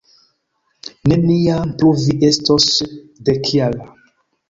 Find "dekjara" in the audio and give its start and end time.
3.31-3.91